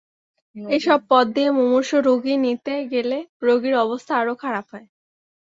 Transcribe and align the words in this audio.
এসব 0.55 0.99
পথ 1.09 1.25
দিয়ে 1.35 1.49
মুমূর্ষু 1.51 1.97
রোগী 2.01 2.35
নিতে 2.37 2.73
গেলে 2.93 3.17
রোগীর 3.41 3.75
অবস্থা 3.77 4.13
আরও 4.21 4.33
খারাপ 4.43 4.65
হয়। 4.73 4.87